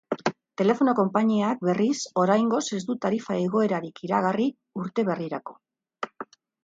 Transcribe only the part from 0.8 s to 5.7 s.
konpainiak, berriz, oraingoz ez du tarifa igoerarik iragarri urte berrirako.